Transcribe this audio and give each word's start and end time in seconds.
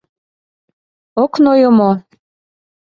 —Ок 1.23 1.33
нойо 1.43 1.69
мо? 1.77 1.91